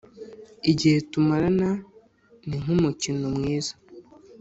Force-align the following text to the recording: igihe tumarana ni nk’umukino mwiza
igihe 0.71 0.97
tumarana 1.11 1.69
ni 2.47 2.57
nk’umukino 2.63 3.25
mwiza 3.37 3.73